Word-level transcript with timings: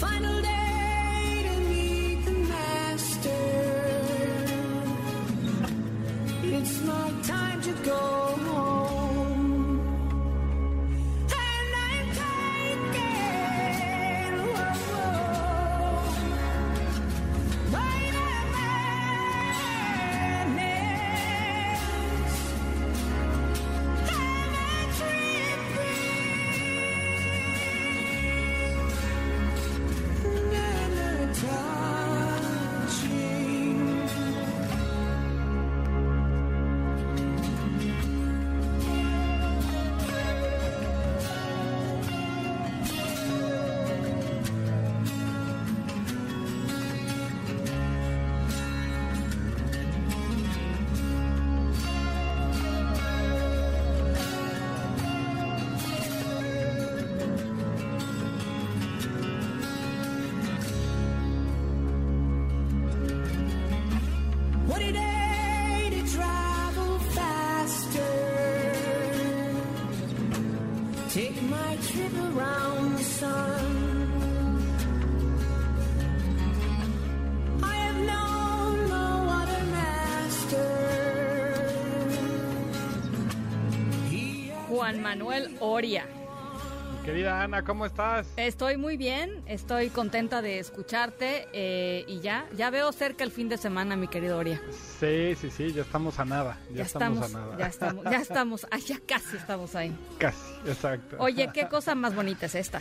Final 0.00 0.29
Juan 84.90 85.02
Manuel 85.02 85.56
Oria. 85.60 86.04
Querida 87.04 87.42
Ana, 87.42 87.62
¿cómo 87.62 87.86
estás? 87.86 88.26
Estoy 88.36 88.76
muy 88.76 88.96
bien, 88.96 89.40
estoy 89.46 89.88
contenta 89.88 90.42
de 90.42 90.58
escucharte 90.58 91.46
eh, 91.52 92.04
y 92.08 92.18
ya, 92.18 92.44
ya 92.56 92.70
veo 92.70 92.90
cerca 92.90 93.22
el 93.22 93.30
fin 93.30 93.48
de 93.48 93.56
semana, 93.56 93.94
mi 93.94 94.08
querido 94.08 94.36
Oria. 94.36 94.60
Sí, 94.98 95.36
sí, 95.36 95.48
sí, 95.48 95.72
ya 95.72 95.82
estamos 95.82 96.18
a 96.18 96.24
nada, 96.24 96.58
ya, 96.74 96.82
estamos, 96.82 97.32
a 97.32 97.38
nada. 97.38 97.56
Ya 97.56 97.66
estamos, 97.68 98.04
ya 98.04 98.16
estamos, 98.20 98.66
ay, 98.68 98.80
ya 98.80 98.98
casi 99.06 99.36
estamos 99.36 99.76
ahí. 99.76 99.96
Casi, 100.18 100.54
exacto. 100.66 101.16
Oye, 101.20 101.50
¿qué 101.54 101.68
cosa 101.68 101.94
más 101.94 102.12
bonita 102.12 102.46
es 102.46 102.56
esta? 102.56 102.80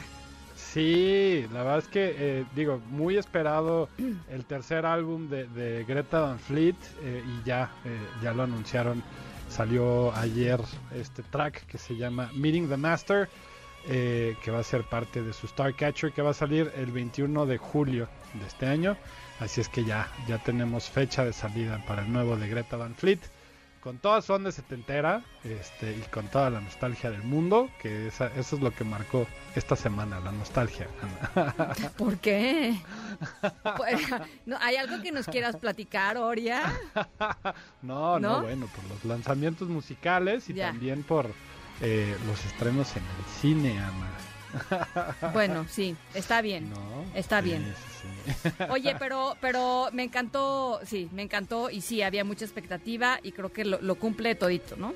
Sí, 0.55 1.45
la 1.53 1.59
verdad 1.61 1.77
es 1.77 1.87
que, 1.89 2.15
eh, 2.17 2.45
digo, 2.55 2.81
muy 2.89 3.17
esperado 3.17 3.87
el 4.31 4.45
tercer 4.45 4.87
álbum 4.87 5.29
de, 5.29 5.85
Greta 5.87 6.21
Van 6.21 6.39
Fleet 6.39 6.75
eh, 7.03 7.23
y 7.23 7.47
ya, 7.47 7.69
ya 8.23 8.33
lo 8.33 8.43
anunciaron 8.43 9.03
Salió 9.49 10.15
ayer 10.15 10.59
este 10.95 11.23
track 11.23 11.65
que 11.65 11.77
se 11.77 11.95
llama 11.95 12.29
Meeting 12.33 12.69
the 12.69 12.77
Master, 12.77 13.27
eh, 13.87 14.35
que 14.43 14.51
va 14.51 14.59
a 14.59 14.63
ser 14.63 14.83
parte 14.83 15.21
de 15.21 15.33
su 15.33 15.47
Starcatcher, 15.47 16.11
que 16.11 16.21
va 16.21 16.31
a 16.31 16.33
salir 16.33 16.71
el 16.75 16.91
21 16.91 17.45
de 17.45 17.57
julio 17.57 18.07
de 18.33 18.45
este 18.45 18.67
año. 18.67 18.95
Así 19.39 19.61
es 19.61 19.69
que 19.69 19.83
ya, 19.83 20.07
ya 20.27 20.37
tenemos 20.37 20.89
fecha 20.89 21.25
de 21.25 21.33
salida 21.33 21.83
para 21.87 22.03
el 22.03 22.11
nuevo 22.11 22.37
de 22.37 22.47
Greta 22.47 22.77
Van 22.77 22.95
Fleet 22.95 23.19
con 23.81 23.97
toda 23.97 24.21
su 24.21 24.33
onda 24.33 24.51
setentera 24.51 25.23
este, 25.43 25.91
y 25.91 26.01
con 26.11 26.27
toda 26.27 26.49
la 26.49 26.61
nostalgia 26.61 27.11
del 27.11 27.23
mundo, 27.23 27.69
que 27.81 28.07
eso 28.07 28.27
es 28.35 28.51
lo 28.53 28.71
que 28.71 28.83
marcó 28.83 29.27
esta 29.55 29.75
semana, 29.75 30.19
la 30.19 30.31
nostalgia. 30.31 30.87
¿Por 31.97 32.17
qué? 32.17 32.77
Pues, 33.77 34.01
¿Hay 34.59 34.75
algo 34.75 35.01
que 35.01 35.11
nos 35.11 35.25
quieras 35.25 35.55
platicar, 35.55 36.17
Oria? 36.17 36.61
no, 37.81 38.19
no, 38.19 38.41
bueno, 38.41 38.67
por 38.67 38.83
los 38.85 39.05
lanzamientos 39.05 39.69
musicales 39.69 40.49
y 40.49 40.53
también 40.53 41.03
por 41.03 41.27
eh, 41.81 42.17
los 42.27 42.45
estrenos 42.45 42.95
en 42.95 43.03
el 43.03 43.25
cine, 43.41 43.79
Ana. 43.79 44.28
bueno, 45.33 45.65
sí, 45.69 45.95
está 46.13 46.41
bien. 46.41 46.71
Está 47.13 47.41
bien. 47.41 47.73
Oye, 48.69 48.95
pero, 48.99 49.35
pero 49.41 49.89
me 49.93 50.03
encantó, 50.03 50.79
sí, 50.85 51.09
me 51.13 51.23
encantó 51.23 51.69
y 51.69 51.81
sí, 51.81 52.01
había 52.01 52.23
mucha 52.23 52.45
expectativa 52.45 53.19
y 53.23 53.31
creo 53.31 53.51
que 53.51 53.65
lo, 53.65 53.95
cumple 53.95 54.35
todito, 54.35 54.75
¿no? 54.75 54.93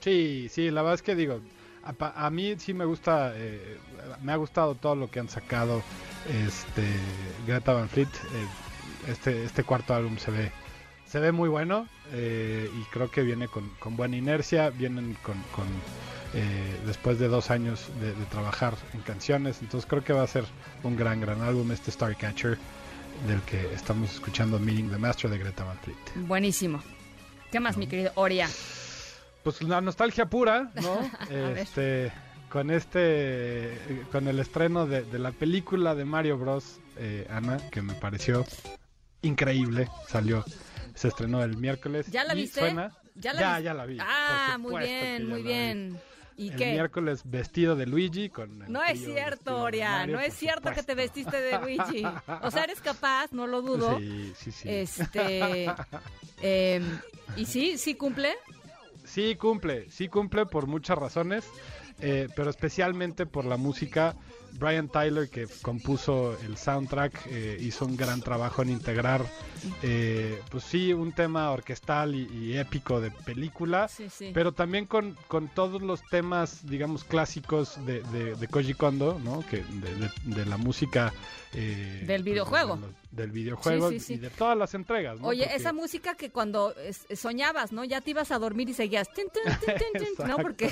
Sí, 0.00 0.48
sí, 0.50 0.70
la 0.70 0.82
verdad 0.82 0.94
es 0.94 1.02
que 1.02 1.14
digo, 1.14 1.40
a, 1.82 2.30
mí 2.30 2.54
sí 2.58 2.74
me 2.74 2.84
gusta, 2.84 3.32
eh, 3.34 3.78
me 4.22 4.32
ha 4.32 4.36
gustado 4.36 4.74
todo 4.74 4.94
lo 4.94 5.10
que 5.10 5.20
han 5.20 5.28
sacado 5.28 5.82
este 6.28 6.84
Greta 7.46 7.72
Van 7.72 7.88
Fleet. 7.88 8.08
Eh, 8.08 8.46
este, 9.08 9.44
este 9.44 9.62
cuarto 9.62 9.94
álbum 9.94 10.18
se 10.18 10.30
ve, 10.30 10.52
se 11.06 11.20
ve 11.20 11.32
muy 11.32 11.48
bueno 11.48 11.88
eh, 12.12 12.68
y 12.74 12.82
creo 12.90 13.10
que 13.10 13.22
viene 13.22 13.48
con, 13.48 13.96
buena 13.96 14.16
inercia, 14.16 14.70
vienen 14.70 15.16
con, 15.22 15.36
después 16.84 17.18
de 17.18 17.28
dos 17.28 17.50
años 17.50 17.88
de, 18.00 18.14
de, 18.14 18.24
trabajar 18.26 18.74
en 18.92 19.00
canciones, 19.00 19.58
entonces 19.62 19.88
creo 19.88 20.04
que 20.04 20.12
va 20.12 20.22
a 20.22 20.26
ser 20.26 20.44
un 20.82 20.96
gran, 20.96 21.20
gran 21.20 21.40
álbum 21.42 21.72
este 21.72 21.90
Starcatcher 21.90 22.58
del 23.26 23.40
que 23.42 23.72
estamos 23.72 24.12
escuchando 24.12 24.58
Meeting 24.58 24.90
the 24.90 24.98
Master 24.98 25.30
de 25.30 25.38
Greta 25.38 25.64
Van 25.64 25.78
Fleet. 25.78 25.96
Buenísimo. 26.26 26.82
¿Qué 27.50 27.60
más, 27.60 27.76
mi 27.76 27.86
querido 27.86 28.12
Oria? 28.16 28.48
Pues 29.42 29.62
la 29.62 29.80
nostalgia 29.80 30.26
pura, 30.26 30.72
¿no? 30.74 30.98
este, 31.56 32.12
con 32.50 32.70
este, 32.70 34.04
con 34.12 34.28
el 34.28 34.38
estreno 34.38 34.86
de, 34.86 35.04
la 35.18 35.32
película 35.32 35.94
de 35.94 36.04
Mario 36.04 36.36
Bros, 36.38 36.80
eh, 36.96 37.26
Ana, 37.30 37.58
que 37.70 37.82
me 37.82 37.94
pareció 37.94 38.44
increíble, 39.22 39.88
salió, 40.08 40.44
se 40.94 41.08
estrenó 41.08 41.42
el 41.42 41.56
miércoles. 41.56 42.06
¿Ya 42.10 42.24
la 42.24 42.34
viste? 42.34 42.74
¿Ya 43.14 43.32
la, 43.32 43.60
ya, 43.60 43.72
la 43.72 43.86
vi. 43.86 43.96
Ah, 44.00 44.58
muy 44.60 44.78
bien, 44.78 45.28
muy 45.28 45.42
bien. 45.42 45.98
¿Y 46.38 46.50
el 46.50 46.58
miércoles 46.58 47.22
vestido 47.24 47.76
de 47.76 47.86
Luigi 47.86 48.28
con 48.28 48.58
No 48.68 48.84
es 48.84 49.02
cierto, 49.02 49.56
Oria, 49.58 50.06
no 50.06 50.20
es 50.20 50.34
cierto 50.34 50.70
que 50.72 50.82
te 50.82 50.94
vestiste 50.94 51.40
de 51.40 51.58
Luigi. 51.58 52.04
O 52.42 52.50
sea, 52.50 52.64
eres 52.64 52.80
capaz, 52.80 53.32
no 53.32 53.46
lo 53.46 53.62
dudo. 53.62 53.98
Sí, 53.98 54.32
sí, 54.36 54.52
sí. 54.52 54.68
Este, 54.68 55.66
em, 56.42 57.00
¿Y 57.36 57.46
sí, 57.46 57.78
sí 57.78 57.94
cumple? 57.94 58.34
Sí 59.04 59.36
cumple, 59.36 59.90
sí 59.90 60.08
cumple 60.08 60.46
por 60.46 60.66
muchas 60.66 60.98
razones. 60.98 61.44
eh, 62.00 62.28
pero 62.36 62.50
especialmente 62.50 63.24
por 63.24 63.46
la 63.46 63.56
música. 63.56 64.14
Brian 64.58 64.88
Tyler, 64.88 65.28
que 65.28 65.46
compuso 65.62 66.36
el 66.40 66.56
soundtrack, 66.56 67.26
eh, 67.26 67.58
hizo 67.60 67.86
un 67.86 67.96
gran 67.96 68.20
trabajo 68.20 68.62
en 68.62 68.70
integrar, 68.70 69.24
eh, 69.82 70.40
pues 70.50 70.64
sí, 70.64 70.92
un 70.92 71.12
tema 71.12 71.50
orquestal 71.50 72.14
y, 72.14 72.56
épico 72.56 73.00
de 73.00 73.10
película, 73.10 73.88
pero 74.32 74.52
también 74.52 74.86
con, 74.86 75.16
con, 75.28 75.48
todos 75.48 75.82
los 75.82 76.02
temas, 76.08 76.66
digamos, 76.66 77.04
clásicos 77.04 77.84
de, 77.84 78.02
de, 78.02 78.48
Koji 78.48 78.74
Kondo, 78.74 79.20
¿no? 79.22 79.44
Que 79.48 79.64
de, 80.24 80.46
la 80.46 80.56
música 80.56 81.12
eh, 81.52 82.04
del 82.06 82.22
videojuego. 82.22 82.78
Del 83.10 83.30
videojuego 83.30 83.90
y 83.92 83.98
de 83.98 84.30
todas 84.30 84.56
las 84.56 84.74
entregas. 84.74 85.18
Oye, 85.22 85.48
esa 85.54 85.72
música 85.72 86.14
que 86.14 86.30
cuando 86.30 86.74
soñabas, 87.14 87.72
¿no? 87.72 87.84
Ya 87.84 88.00
te 88.00 88.10
ibas 88.10 88.30
a 88.30 88.38
dormir 88.38 88.68
y 88.68 88.74
seguías, 88.74 89.08
¿no? 90.26 90.36
Porque 90.42 90.70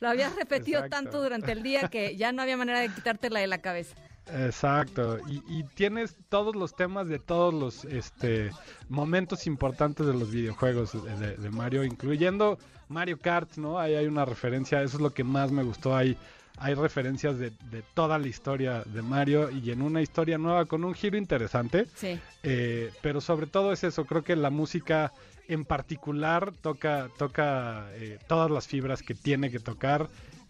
lo 0.00 0.08
habías 0.08 0.34
repetido 0.34 0.88
tanto 0.88 1.22
durante 1.22 1.52
el 1.52 1.62
día 1.62 1.88
que 1.88 2.16
ya 2.16 2.32
no 2.32 2.42
había 2.42 2.56
manera 2.56 2.80
de 2.80 2.88
quitártela 2.88 3.40
de 3.40 3.46
la 3.46 3.58
cabeza. 3.58 3.96
Exacto, 4.28 5.18
y, 5.28 5.62
tienes 5.74 6.16
todos 6.28 6.56
los 6.56 6.74
temas 6.74 7.06
de 7.06 7.20
todos 7.20 7.54
los 7.54 7.84
este, 7.84 8.50
momentos 8.88 9.46
importantes 9.46 10.04
de 10.04 10.14
los 10.14 10.32
videojuegos 10.32 10.92
de, 10.94 11.50
Mario, 11.50 11.84
incluyendo 11.84 12.58
Mario 12.88 13.20
Kart, 13.20 13.56
¿no? 13.56 13.78
Ahí 13.78 13.94
hay 13.94 14.06
una 14.06 14.24
referencia, 14.24 14.82
eso 14.82 14.96
es 14.96 15.02
lo 15.02 15.14
que 15.14 15.22
más 15.22 15.52
me 15.52 15.62
gustó, 15.62 15.94
ahí 15.94 16.18
hay 16.58 16.74
referencias 16.74 17.38
de, 17.38 17.52
toda 17.94 18.18
la 18.18 18.28
historia 18.28 18.82
de 18.84 19.02
Mario 19.02 19.50
y 19.50 19.70
en 19.70 19.82
una 19.82 20.02
historia 20.02 20.38
nueva 20.38 20.64
con 20.64 20.84
un 20.84 20.94
giro 20.94 21.16
interesante. 21.16 21.86
Sí. 21.94 22.18
Eh, 22.42 22.90
pero 23.02 23.20
sobre 23.20 23.46
todo 23.46 23.72
es 23.72 23.84
eso, 23.84 24.04
creo 24.04 24.24
que 24.24 24.36
la 24.36 24.50
música 24.50 25.12
en 25.48 25.64
particular 25.64 26.52
toca, 26.60 27.08
toca 27.18 27.86
eh, 27.94 28.18
todas 28.26 28.50
las 28.50 28.66
fibras 28.66 29.02
que 29.02 29.14
tiene 29.14 29.50
que 29.50 29.60
tocar 29.60 30.08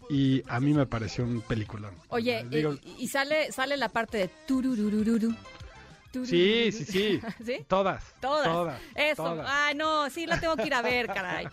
y 0.09 0.43
a 0.47 0.59
mí 0.59 0.73
me 0.73 0.85
pareció 0.85 1.23
un 1.25 1.41
peliculón. 1.41 1.93
Oye, 2.09 2.45
y, 2.97 3.07
sale 3.07 3.51
sale 3.51 3.77
la 3.77 3.89
parte 3.89 4.17
de 4.17 4.29
tururururu. 4.47 5.35
Sí, 6.25 6.71
sí, 6.71 6.85
sí, 6.85 7.21
sí. 7.45 7.57
Todas. 7.67 8.03
Todas. 8.21 8.81
Eso. 8.95 9.43
Ah, 9.45 9.71
no, 9.75 10.09
sí 10.09 10.25
la 10.25 10.39
tengo 10.39 10.55
que 10.55 10.65
ir 10.67 10.73
a 10.73 10.81
ver, 10.81 11.07
caray. 11.07 11.47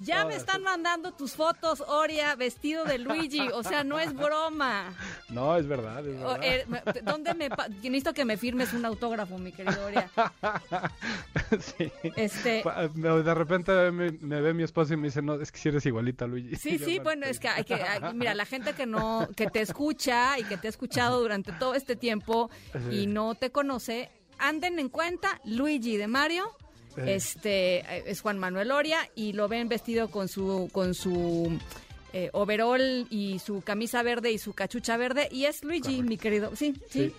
Ya 0.00 0.24
me 0.24 0.36
están 0.36 0.62
mandando 0.62 1.12
tus 1.12 1.32
fotos, 1.32 1.82
Oria, 1.86 2.34
vestido 2.36 2.84
de 2.84 2.98
Luigi. 2.98 3.48
O 3.52 3.62
sea, 3.62 3.84
no 3.84 3.98
es 3.98 4.14
broma. 4.14 4.94
No, 5.28 5.56
es 5.56 5.66
verdad. 5.66 6.06
Es 6.06 6.18
verdad. 6.18 6.40
Eh, 6.42 6.66
¿Dónde 7.02 7.34
me 7.34 7.48
necesito 7.82 8.14
que 8.14 8.24
me 8.24 8.36
firmes 8.36 8.72
un 8.72 8.84
autógrafo, 8.84 9.38
mi 9.38 9.52
querido 9.52 9.84
Oria? 9.84 10.10
sí. 11.60 11.90
Este... 12.16 12.62
De 12.94 13.34
repente 13.34 13.90
me, 13.90 14.10
ve 14.10 14.54
mi 14.54 14.62
esposa 14.62 14.94
y 14.94 14.96
me 14.96 15.08
dice, 15.08 15.22
no, 15.22 15.34
es 15.40 15.50
que 15.52 15.58
si 15.58 15.68
eres 15.68 15.86
igualita, 15.86 16.26
Luigi. 16.26 16.56
Sí, 16.56 16.78
sí, 16.84 16.98
bueno, 16.98 17.26
es 17.26 17.40
que 17.40 17.48
hay 17.48 17.64
que, 17.64 17.78
mira, 18.14 18.34
la 18.34 18.46
gente 18.46 18.72
que 18.72 18.86
no, 18.86 19.28
que 19.36 19.48
te 19.48 19.60
escucha 19.60 20.38
y 20.38 20.44
que 20.44 20.56
te 20.56 20.68
ha 20.68 20.70
escuchado 20.70 21.20
durante 21.20 21.52
todo 21.52 21.74
este 21.74 21.96
tiempo 21.96 22.50
y 22.90 23.06
no 23.06 23.34
te 23.34 23.50
conoce, 23.50 24.10
anden 24.38 24.78
en 24.78 24.88
cuenta 24.88 25.40
Luigi 25.44 25.96
de 25.96 26.08
Mario 26.08 26.50
este 26.96 27.78
eh, 27.80 28.04
es 28.06 28.20
Juan 28.20 28.38
Manuel 28.38 28.70
Oria 28.70 28.98
y 29.14 29.32
lo 29.32 29.48
ven 29.48 29.68
vestido 29.68 30.08
con 30.08 30.28
su 30.28 30.68
con 30.72 30.94
su 30.94 31.58
eh, 32.12 32.30
overall 32.32 33.06
y 33.10 33.40
su 33.40 33.62
camisa 33.62 34.02
verde 34.02 34.30
y 34.30 34.38
su 34.38 34.52
cachucha 34.52 34.96
verde 34.96 35.28
y 35.30 35.46
es 35.46 35.64
Luigi, 35.64 36.02
mi 36.02 36.16
querido. 36.16 36.54
Sí, 36.54 36.74
sí. 36.88 37.12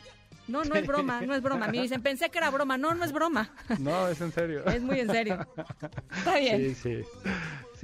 No, 0.48 0.64
no 0.64 0.76
es 0.76 0.86
broma, 0.86 1.22
no 1.22 1.36
es 1.36 1.42
broma. 1.42 1.68
Me 1.68 1.82
dicen, 1.82 2.02
pensé 2.02 2.30
que 2.30 2.38
era 2.38 2.52
broma. 2.52 2.78
No, 2.78 2.94
no 2.94 3.04
es 3.04 3.12
broma. 3.12 3.50
No, 3.80 4.08
es 4.08 4.22
en 4.22 4.32
serio. 4.32 4.64
Es 4.66 4.82
muy 4.82 5.00
en 5.00 5.10
serio. 5.10 5.40
Está 6.18 6.38
bien. 6.38 6.76
Sí, 6.76 6.76
sí. 6.76 7.30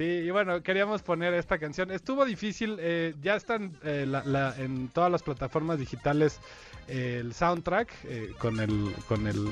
Y 0.02 0.30
bueno, 0.30 0.62
queríamos 0.62 1.02
poner 1.02 1.34
esta 1.34 1.58
canción. 1.58 1.90
Estuvo 1.90 2.24
difícil, 2.24 2.76
eh, 2.80 3.14
ya 3.22 3.36
están 3.36 3.72
en 3.82 4.88
todas 4.88 5.10
las 5.10 5.22
plataformas 5.22 5.78
digitales 5.78 6.40
el 6.88 7.32
soundtrack 7.32 7.90
eh, 8.04 8.32
con 8.38 8.60
el 8.60 8.92
con 9.06 9.26
el, 9.26 9.48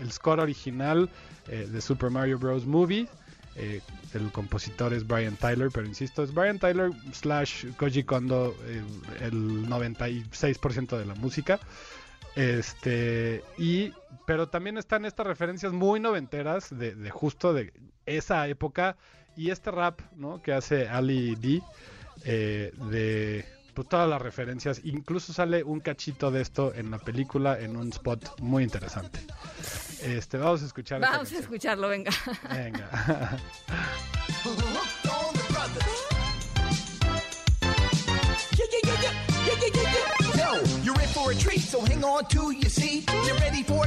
el 0.00 0.12
score 0.12 0.40
original 0.40 1.10
eh, 1.48 1.68
de 1.70 1.80
Super 1.80 2.10
Mario 2.10 2.38
Bros. 2.38 2.66
Movie. 2.66 3.08
Eh, 3.56 3.80
el 4.14 4.30
compositor 4.30 4.94
es 4.94 5.06
Brian 5.06 5.36
Tyler, 5.36 5.70
pero 5.72 5.86
insisto, 5.86 6.22
es 6.22 6.32
Brian 6.32 6.58
Tyler 6.58 6.92
slash 7.12 7.66
Koji 7.76 8.04
Kondo 8.04 8.54
el 9.20 9.68
96% 9.68 10.96
de 10.96 11.04
la 11.04 11.14
música. 11.16 11.58
Este, 12.36 13.42
y, 13.58 13.92
pero 14.24 14.48
también 14.48 14.78
están 14.78 15.04
estas 15.04 15.26
referencias 15.26 15.72
muy 15.72 15.98
noventeras 15.98 16.70
de 16.70 17.10
justo 17.10 17.52
de 17.52 17.72
esa 18.06 18.46
época 18.46 18.96
y 19.40 19.50
este 19.50 19.70
rap, 19.70 20.00
¿no? 20.16 20.42
Que 20.42 20.52
hace 20.52 20.86
Ali 20.86 21.34
D, 21.34 21.62
de 22.26 23.46
pues, 23.72 23.88
todas 23.88 24.06
las 24.06 24.20
referencias. 24.20 24.82
Incluso 24.84 25.32
sale 25.32 25.64
un 25.64 25.80
cachito 25.80 26.30
de 26.30 26.42
esto 26.42 26.74
en 26.74 26.90
la 26.90 26.98
película 26.98 27.58
en 27.58 27.74
un 27.74 27.88
spot 27.88 28.38
muy 28.40 28.64
interesante. 28.64 29.18
Este, 30.02 30.36
vamos 30.36 30.62
a 30.62 30.66
escuchar. 30.66 31.00
Vamos 31.00 31.32
a 31.32 31.38
escucharlo, 31.38 31.88
venga. 31.88 32.10
Venga. 32.50 33.38
You're 40.82 41.00
in 41.00 41.08
for 41.08 41.30
a 41.30 41.34
treat, 41.34 41.60
so 41.60 41.80
hang 41.82 42.02
on 42.04 42.24
to 42.26 42.50
your 42.50 42.68
seat. 42.68 43.08
You're 43.24 43.38
ready 43.38 43.62
for 43.62 43.79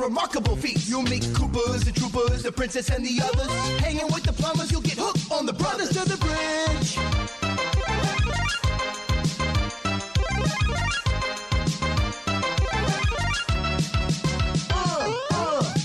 remarkable 0.00 0.56
feats. 0.56 0.88
You'll 0.88 1.02
meet 1.02 1.28
Coopers, 1.34 1.84
the 1.84 1.92
Troopers, 1.92 2.42
the 2.42 2.52
Princess, 2.52 2.90
and 2.90 3.04
the 3.04 3.20
others. 3.22 3.50
Hanging 3.80 4.06
with 4.06 4.24
the 4.24 4.32
plumbers, 4.32 4.70
you'll 4.70 4.80
get 4.80 4.98
hooked 4.98 5.30
on 5.30 5.46
the 5.46 5.52
brothers 5.52 5.88
to 5.90 6.08
the 6.08 6.16
bridge. 6.16 6.98
Uh, 14.70 15.14
uh, 15.30 15.62
uh. 15.62 15.76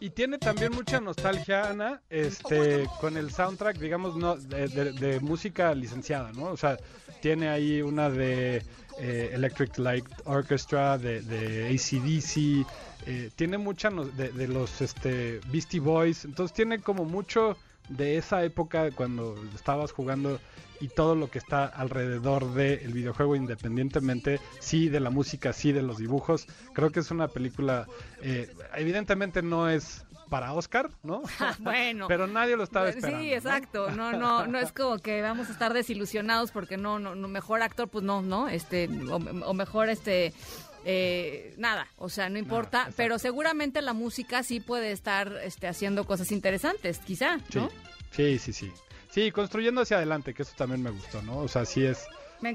Y 0.00 0.10
tiene 0.10 0.38
también 0.38 0.72
mucha 0.72 1.00
nostalgia, 1.00 1.70
Ana, 1.70 2.02
este, 2.10 2.86
con 3.00 3.16
el 3.16 3.30
soundtrack, 3.30 3.78
digamos, 3.78 4.16
no, 4.16 4.36
de, 4.36 5.18
música 5.20 5.74
licenciada, 5.74 6.32
¿no? 6.32 6.46
O 6.46 6.56
sea, 6.56 6.76
tiene 7.20 7.48
ahí 7.48 7.80
una 7.80 8.10
de 8.10 8.62
eh, 8.98 9.30
Electric 9.32 9.78
Light 9.78 10.06
Orchestra, 10.24 10.98
de, 10.98 11.22
de 11.22 11.68
ACDC, 11.68 12.66
eh, 13.06 13.30
tiene 13.36 13.56
mucha 13.56 13.88
de, 13.90 14.48
los 14.48 14.80
este, 14.80 15.40
Beastie 15.52 15.80
Boys, 15.80 16.24
entonces 16.24 16.54
tiene 16.54 16.80
como 16.80 17.04
mucho 17.04 17.56
de 17.88 18.16
esa 18.16 18.42
época 18.44 18.90
cuando 18.90 19.36
estabas 19.54 19.92
jugando 19.92 20.40
y 20.80 20.88
todo 20.88 21.14
lo 21.14 21.30
que 21.30 21.38
está 21.38 21.64
alrededor 21.64 22.52
del 22.52 22.92
videojuego 22.92 23.34
independientemente, 23.34 24.40
sí 24.60 24.88
de 24.88 25.00
la 25.00 25.10
música, 25.10 25.52
sí 25.52 25.72
de 25.72 25.82
los 25.82 25.98
dibujos. 25.98 26.46
Creo 26.74 26.90
que 26.90 27.00
es 27.00 27.10
una 27.10 27.28
película, 27.28 27.86
eh, 28.22 28.54
evidentemente 28.74 29.42
no 29.42 29.68
es 29.68 30.04
para 30.28 30.52
Oscar, 30.52 30.90
¿no? 31.02 31.22
bueno. 31.60 32.08
Pero 32.08 32.26
nadie 32.26 32.56
lo 32.56 32.64
estaba 32.64 32.88
esperando. 32.88 33.20
Sí, 33.20 33.32
exacto. 33.32 33.90
¿no? 33.90 34.12
no, 34.12 34.46
no, 34.46 34.58
es 34.58 34.72
como 34.72 34.98
que 34.98 35.22
vamos 35.22 35.48
a 35.48 35.52
estar 35.52 35.72
desilusionados 35.72 36.50
porque 36.50 36.76
no, 36.76 36.98
no, 36.98 37.14
mejor 37.28 37.62
actor, 37.62 37.88
pues 37.88 38.04
no, 38.04 38.22
¿no? 38.22 38.48
Este, 38.48 38.88
o, 39.10 39.54
mejor 39.54 39.88
este. 39.88 40.32
Eh, 40.88 41.54
nada, 41.58 41.88
o 41.98 42.08
sea, 42.08 42.28
no 42.28 42.38
importa, 42.38 42.90
pero 42.96 43.18
seguramente 43.18 43.82
la 43.82 43.92
música 43.92 44.44
sí 44.44 44.60
puede 44.60 44.92
estar 44.92 45.32
este, 45.42 45.66
haciendo 45.66 46.04
cosas 46.04 46.30
interesantes, 46.30 47.00
quizá, 47.00 47.38
¿no? 47.54 47.70
sí, 48.12 48.38
sí. 48.38 48.52
sí. 48.52 48.72
Sí, 49.16 49.32
construyendo 49.32 49.80
hacia 49.80 49.96
adelante, 49.96 50.34
que 50.34 50.42
eso 50.42 50.52
también 50.58 50.82
me 50.82 50.90
gustó, 50.90 51.22
¿no? 51.22 51.38
O 51.38 51.48
sea, 51.48 51.64
sí 51.64 51.82
es 51.82 52.06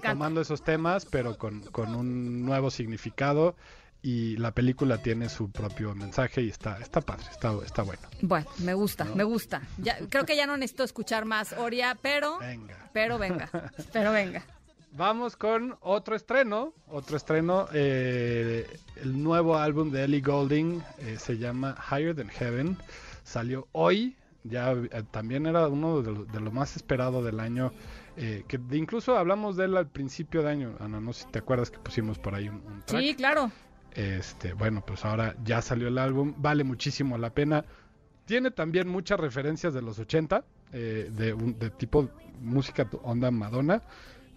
tomando 0.03 0.41
esos 0.41 0.63
temas, 0.63 1.05
pero 1.05 1.35
con, 1.35 1.63
un 1.95 2.45
nuevo 2.45 2.69
significado 2.69 3.55
y 4.03 4.37
la 4.37 4.51
película 4.51 5.01
tiene 5.01 5.27
su 5.27 5.49
propio 5.49 5.95
mensaje 5.95 6.43
y 6.43 6.49
está 6.49 6.77
está 6.79 7.01
padre, 7.01 7.25
está, 7.31 7.53
está 7.65 7.81
bueno. 7.81 8.03
Bueno, 8.21 8.47
me 8.59 8.75
gusta, 8.75 9.05
me 9.05 9.23
gusta. 9.23 9.63
Ya, 9.79 9.97
creo 10.07 10.23
que 10.23 10.35
ya 10.35 10.45
no 10.45 10.55
necesito 10.55 10.83
escuchar 10.83 11.25
más 11.25 11.53
Oria, 11.53 11.97
pero 11.99 12.37
venga. 12.37 12.77
pero 12.93 13.17
venga, 13.17 13.49
pero 13.91 14.11
venga. 14.11 14.45
Vamos 14.93 15.37
con 15.37 15.77
otro 15.81 16.15
estreno, 16.15 16.73
otro 16.87 17.15
estreno, 17.15 17.67
eh, 17.73 18.67
el 18.97 19.23
nuevo 19.23 19.57
álbum 19.57 19.89
de 19.89 20.03
Ellie 20.03 20.21
Golding 20.21 20.81
eh, 20.99 21.17
se 21.17 21.37
llama 21.37 21.75
Higher 21.89 22.15
Than 22.15 22.29
Heaven, 22.29 22.77
salió 23.23 23.67
hoy 23.71 24.17
ya 24.43 24.71
eh, 24.71 25.03
también 25.11 25.45
era 25.45 25.67
uno 25.67 26.01
de 26.01 26.39
lo, 26.39 26.51
más 26.51 26.75
esperado 26.75 27.23
del 27.23 27.39
año. 27.39 27.71
Eh, 28.17 28.43
que 28.47 28.59
incluso 28.71 29.17
hablamos 29.17 29.55
de 29.55 29.65
él 29.65 29.77
al 29.77 29.87
principio 29.87 30.41
de 30.43 30.49
año, 30.49 30.75
Ana, 30.79 30.99
no 30.99 31.13
sé 31.13 31.23
si 31.23 31.31
te 31.31 31.39
acuerdas 31.39 31.71
que 31.71 31.79
pusimos 31.79 32.19
por 32.19 32.35
ahí 32.35 32.49
un, 32.49 32.83
track. 32.85 33.01
Sí, 33.01 33.15
claro. 33.15 33.51
Este, 33.93 34.53
bueno, 34.53 34.83
pues 34.85 35.05
ahora 35.05 35.35
ya 35.43 35.61
salió 35.61 35.87
el 35.87 35.97
álbum, 35.97 36.33
vale 36.37 36.63
muchísimo 36.63 37.17
la 37.17 37.29
pena. 37.29 37.63
Tiene 38.25 38.51
también 38.51 38.87
muchas 38.87 39.19
referencias 39.19 39.73
de 39.73 39.81
los 39.81 39.97
80, 39.99 40.43
eh, 40.73 41.09
de, 41.11 41.33
un, 41.33 41.57
de 41.57 41.69
tipo 41.69 42.09
música 42.41 42.89
onda 43.03 43.31
Madonna, 43.31 43.81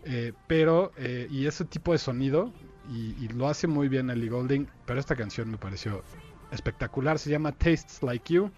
Eh, 0.04 0.32
pero, 0.46 0.92
eh, 0.96 1.28
y 1.30 1.46
ese 1.46 1.64
tipo 1.64 1.92
de 1.92 1.99
sonido, 1.99 2.52
y, 2.90 3.28
lo 3.28 3.49
hace 3.49 3.66
muy 3.66 3.88
bien 3.88 4.11
Ellie 4.11 4.28
Golding, 4.28 4.66
pero 4.84 5.00
esta 5.00 5.16
canción 5.16 5.50
me 5.50 5.56
pareció 5.56 6.04
espectacular, 6.50 7.18
se 7.18 7.30
llama 7.30 7.52
Tastes 7.52 8.02
Like 8.02 8.32
You, 8.32 8.50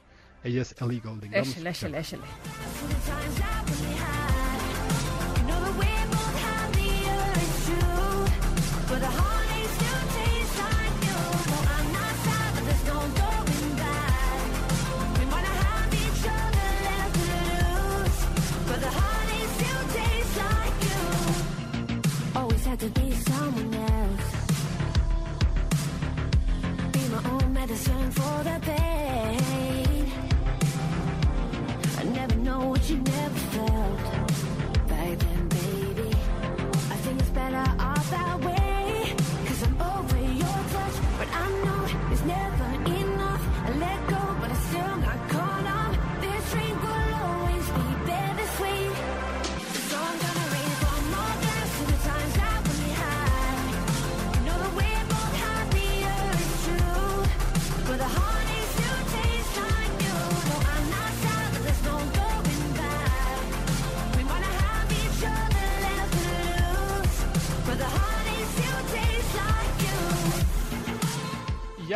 ella 0.43 0.63
es 0.63 0.75
Ellie 0.81 1.01
Golding. 1.01 1.33
Échale, 1.33 1.71
échale, 1.71 2.01
échale. 2.01 2.23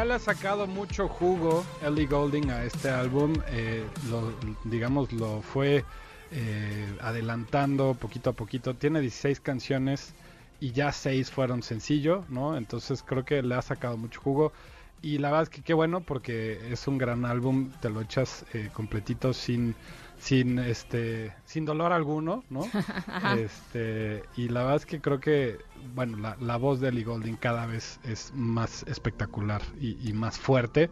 Ya 0.00 0.06
le 0.06 0.14
ha 0.14 0.18
sacado 0.18 0.66
mucho 0.66 1.08
jugo 1.08 1.62
Ellie 1.82 2.06
Golding 2.06 2.48
a 2.48 2.64
este 2.64 2.88
álbum, 2.88 3.34
eh, 3.48 3.84
lo, 4.08 4.32
digamos 4.64 5.12
lo 5.12 5.42
fue 5.42 5.84
eh, 6.30 6.96
adelantando 7.02 7.92
poquito 7.92 8.30
a 8.30 8.32
poquito, 8.32 8.72
tiene 8.72 9.02
16 9.02 9.40
canciones 9.40 10.14
y 10.58 10.72
ya 10.72 10.90
6 10.90 11.30
fueron 11.30 11.62
sencillo, 11.62 12.24
¿no? 12.30 12.56
Entonces 12.56 13.02
creo 13.02 13.26
que 13.26 13.42
le 13.42 13.54
ha 13.54 13.60
sacado 13.60 13.98
mucho 13.98 14.22
jugo 14.22 14.52
y 15.02 15.18
la 15.18 15.28
verdad 15.28 15.42
es 15.42 15.48
que 15.50 15.60
qué 15.60 15.74
bueno 15.74 16.00
porque 16.00 16.72
es 16.72 16.88
un 16.88 16.96
gran 16.96 17.26
álbum, 17.26 17.70
te 17.82 17.90
lo 17.90 18.00
echas 18.00 18.46
eh, 18.54 18.70
completito 18.72 19.34
sin 19.34 19.74
sin 20.20 20.58
este 20.58 21.34
sin 21.44 21.64
dolor 21.64 21.92
alguno, 21.92 22.44
¿no? 22.50 22.60
este 23.38 24.22
y 24.36 24.48
la 24.48 24.60
verdad 24.60 24.76
es 24.76 24.86
que 24.86 25.00
creo 25.00 25.18
que 25.18 25.58
bueno 25.94 26.18
la, 26.18 26.36
la 26.40 26.56
voz 26.56 26.80
de 26.80 26.88
Ellie 26.88 27.04
Golding 27.04 27.36
cada 27.36 27.66
vez 27.66 27.98
es 28.04 28.32
más 28.34 28.84
espectacular 28.84 29.62
y, 29.80 29.96
y 30.08 30.12
más 30.12 30.38
fuerte, 30.38 30.90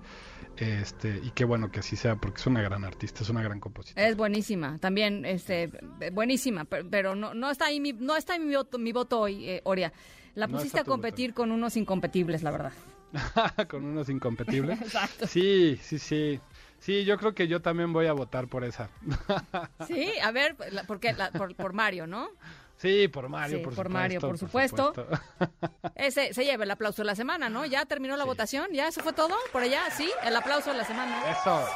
este 0.57 1.21
y 1.23 1.31
qué 1.31 1.45
bueno 1.45 1.71
que 1.71 1.81
así 1.81 1.95
sea 1.95 2.17
porque 2.17 2.41
es 2.41 2.47
una 2.47 2.63
gran 2.63 2.85
artista, 2.85 3.23
es 3.23 3.29
una 3.29 3.43
gran 3.43 3.61
compositora. 3.61 4.09
Es 4.09 4.17
buenísima, 4.17 4.79
también 4.79 5.25
este 5.25 5.71
buenísima, 6.13 6.65
pero, 6.65 6.89
pero 6.91 7.15
no, 7.15 7.35
no 7.35 7.51
está 7.51 7.67
ahí 7.67 7.81
mi, 7.81 7.93
no 7.93 8.17
está 8.17 8.33
ahí 8.33 8.41
mi 8.41 8.55
voto, 8.57 8.79
mi 8.79 8.93
voto 8.93 9.21
hoy, 9.21 9.49
eh, 9.49 9.61
Oria. 9.65 9.93
La 10.35 10.47
pusiste 10.47 10.79
a 10.79 10.85
competir 10.85 11.35
con 11.35 11.51
unos 11.51 11.77
incompetibles, 11.77 12.43
la 12.45 12.53
verdad. 12.53 12.73
Con 13.69 13.85
unos 13.85 14.09
incompetibles. 14.09 14.81
Exacto. 14.83 15.27
Sí, 15.27 15.79
sí, 15.83 15.99
sí. 15.99 16.41
Sí, 16.81 17.05
yo 17.05 17.19
creo 17.19 17.35
que 17.35 17.49
yo 17.49 17.61
también 17.61 17.93
voy 17.93 18.07
a 18.07 18.13
votar 18.13 18.47
por 18.49 18.65
esa. 18.65 18.89
Sí, 19.87 20.11
a 20.23 20.31
ver, 20.31 20.57
la- 20.73 20.85
¿por 20.85 21.01
qué? 21.01 21.13
La- 21.13 21.31
por, 21.31 21.55
por 21.55 21.73
Mario, 21.73 22.07
¿no? 22.07 22.29
Sí, 22.77 23.09
por 23.09 23.29
Mario, 23.29 23.59
Sí, 23.59 23.65
por, 23.65 23.75
por 23.75 23.87
supuesto. 23.87 23.93
Mario, 23.99 24.21
por 24.21 24.39
supuesto. 24.39 24.95
supuesto. 24.95 25.91
Ese 25.97 26.33
se 26.33 26.45
lleva 26.45 26.63
el 26.65 26.71
aplauso 26.71 27.03
de 27.03 27.07
la 27.07 27.17
semana, 27.17 27.49
¿no? 27.49 27.67
Ya 27.67 27.85
terminó 27.87 28.17
la 28.17 28.25
votación, 28.25 28.69
ya 28.73 28.87
eso 28.89 29.03
fue 29.03 29.13
todo 29.13 29.35
por 29.53 29.63
allá, 29.63 29.83
sí, 29.97 30.09
el 30.25 30.37
aplauso 30.37 30.71
de 30.71 30.77
la 30.79 30.85
semana. 30.85 31.29
Eso. 31.31 31.67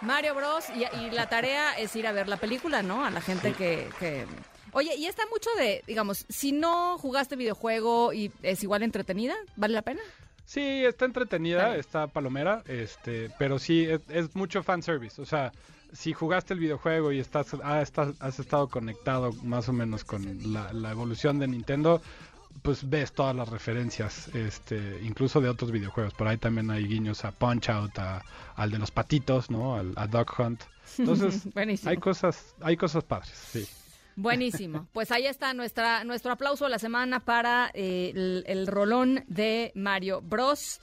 Mario 0.00 0.36
Bros. 0.36 0.66
Y, 0.70 0.84
y 0.98 1.10
la 1.10 1.28
tarea 1.28 1.72
es 1.76 1.94
ir 1.96 2.06
a 2.06 2.12
ver 2.12 2.28
la 2.28 2.36
película, 2.36 2.82
¿no? 2.84 3.04
A 3.04 3.10
la 3.10 3.20
gente 3.20 3.52
que, 3.54 3.90
que... 3.98 4.26
Oye, 4.72 4.94
y 4.94 5.06
está 5.06 5.24
mucho 5.26 5.50
de, 5.58 5.82
digamos, 5.88 6.24
si 6.28 6.52
no 6.52 6.98
jugaste 6.98 7.34
videojuego 7.34 8.12
y 8.12 8.30
es 8.42 8.62
igual 8.62 8.84
entretenida, 8.84 9.34
¿vale 9.56 9.74
la 9.74 9.82
pena? 9.82 10.00
Sí, 10.48 10.62
está 10.86 11.04
entretenida, 11.04 11.76
Está 11.76 12.06
palomera, 12.06 12.62
este, 12.66 13.30
pero 13.38 13.58
sí 13.58 13.84
es, 13.84 14.00
es 14.08 14.34
mucho 14.34 14.62
fanservice. 14.62 15.20
O 15.20 15.26
sea, 15.26 15.52
si 15.92 16.14
jugaste 16.14 16.54
el 16.54 16.60
videojuego 16.60 17.12
y 17.12 17.18
estás, 17.18 17.48
ah, 17.62 17.82
estás- 17.82 18.14
has 18.18 18.38
estado 18.38 18.68
conectado 18.68 19.30
más 19.42 19.68
o 19.68 19.74
menos 19.74 20.04
con 20.04 20.52
la, 20.54 20.72
la 20.72 20.90
evolución 20.90 21.38
de 21.38 21.48
Nintendo, 21.48 22.00
pues 22.62 22.88
ves 22.88 23.12
todas 23.12 23.36
las 23.36 23.50
referencias, 23.50 24.28
este, 24.34 24.98
incluso 25.02 25.42
de 25.42 25.50
otros 25.50 25.70
videojuegos. 25.70 26.14
Por 26.14 26.28
ahí 26.28 26.38
también 26.38 26.70
hay 26.70 26.86
guiños 26.88 27.26
a 27.26 27.32
Punch 27.32 27.68
Out, 27.68 27.98
a- 27.98 28.22
al 28.56 28.70
de 28.70 28.78
los 28.78 28.90
patitos, 28.90 29.50
¿no? 29.50 29.76
Al, 29.76 29.92
a 29.96 30.06
Dog 30.06 30.28
Hunt. 30.38 30.62
Entonces, 30.96 31.42
hay 31.86 31.96
cosas, 31.98 32.54
hay 32.62 32.78
cosas 32.78 33.04
padres, 33.04 33.34
sí. 33.52 33.66
Buenísimo. 34.20 34.88
Pues 34.92 35.10
ahí 35.12 35.26
está 35.26 35.54
nuestra, 35.54 36.02
nuestro 36.04 36.32
aplauso 36.32 36.64
de 36.64 36.70
la 36.70 36.78
semana 36.78 37.20
para 37.20 37.70
eh, 37.72 38.10
el, 38.14 38.44
el 38.46 38.66
rolón 38.66 39.24
de 39.28 39.70
Mario 39.74 40.20
Bros. 40.20 40.80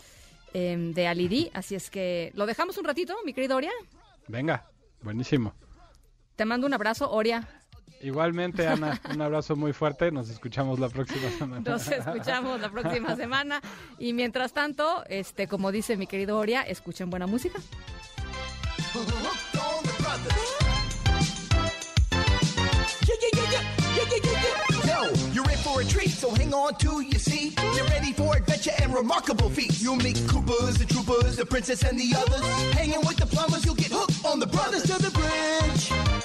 eh, 0.53 0.77
de 0.95 1.07
Alidi. 1.07 1.51
Así 1.53 1.75
es 1.75 1.89
que 1.89 2.31
lo 2.33 2.45
dejamos 2.45 2.77
un 2.77 2.85
ratito, 2.85 3.13
mi 3.25 3.33
querido 3.33 3.57
Oria. 3.57 3.71
Venga, 4.29 4.65
buenísimo. 5.01 5.53
Te 6.37 6.45
mando 6.45 6.65
un 6.65 6.73
abrazo, 6.73 7.11
Oria. 7.11 7.45
Igualmente, 8.01 8.65
Ana, 8.67 9.01
un 9.13 9.21
abrazo 9.21 9.55
muy 9.57 9.73
fuerte. 9.73 10.11
Nos 10.11 10.29
escuchamos 10.29 10.79
la 10.79 10.87
próxima 10.87 11.29
semana. 11.37 11.61
Nos 11.69 11.87
escuchamos 11.89 12.61
la 12.61 12.69
próxima 12.69 13.15
semana. 13.17 13.61
Y 13.99 14.13
mientras 14.13 14.53
tanto, 14.53 15.03
este, 15.09 15.47
como 15.47 15.71
dice 15.73 15.97
mi 15.97 16.07
querido 16.07 16.37
Oria, 16.37 16.61
escuchen 16.61 17.09
buena 17.09 17.27
música. 17.27 17.59
For 25.75 25.81
a 25.81 25.85
treat, 25.85 26.09
so 26.09 26.29
hang 26.31 26.53
on 26.53 26.73
to 26.75 27.01
your 27.01 27.19
seat. 27.19 27.59
You're 27.75 27.85
ready 27.87 28.13
for 28.13 28.35
adventure 28.37 28.71
and 28.81 28.93
remarkable 28.93 29.49
feats. 29.49 29.81
You'll 29.81 29.97
meet 29.97 30.15
Koopas, 30.27 30.77
the 30.77 30.85
Troopers, 30.85 31.35
the 31.35 31.45
Princess, 31.45 31.83
and 31.83 31.99
the 31.99 32.15
others. 32.15 32.45
Hanging 32.73 33.01
with 33.01 33.17
the 33.17 33.25
plumbers, 33.25 33.65
you'll 33.65 33.75
get 33.75 33.91
hooked 33.91 34.25
on 34.25 34.39
the 34.39 34.47
brothers 34.47 34.83
to 34.83 35.01
the 35.01 35.11
bridge. 35.11 36.24